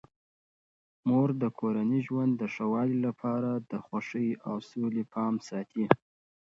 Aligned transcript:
مور 1.07 1.29
د 1.41 1.43
کورني 1.59 1.99
ژوند 2.07 2.31
د 2.37 2.43
ښه 2.53 2.65
والي 2.73 2.97
لپاره 3.07 3.51
د 3.71 3.73
خوښۍ 3.85 4.29
او 4.47 4.55
سولې 4.69 5.03
پام 5.13 5.33
ساتي. 5.47 5.85